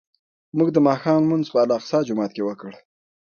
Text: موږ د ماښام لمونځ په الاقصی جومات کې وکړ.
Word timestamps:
موږ 0.57 0.69
د 0.73 0.77
ماښام 0.87 1.19
لمونځ 1.23 1.45
په 1.51 1.57
الاقصی 1.65 1.99
جومات 2.07 2.31
کې 2.35 2.43
وکړ. 2.45 2.71